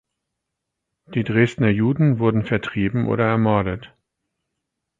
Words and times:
Die 1.13 1.23
Dresdner 1.23 1.69
Juden 1.69 2.17
wurden 2.17 2.43
vertrieben 2.43 3.05
oder 3.07 3.27
ermordet. 3.27 3.93